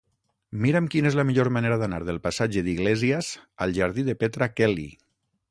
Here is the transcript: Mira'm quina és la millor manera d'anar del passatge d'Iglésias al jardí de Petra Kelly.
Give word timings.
Mira'm 0.65 0.87
quina 0.95 1.09
és 1.11 1.17
la 1.19 1.25
millor 1.29 1.49
manera 1.57 1.77
d'anar 1.83 1.99
del 2.07 2.17
passatge 2.25 2.65
d'Iglésias 2.69 3.31
al 3.67 3.77
jardí 3.81 4.09
de 4.11 4.19
Petra 4.25 4.51
Kelly. 4.57 4.89